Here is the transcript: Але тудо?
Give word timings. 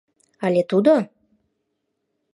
Але 0.45 0.61
тудо? 0.71 0.95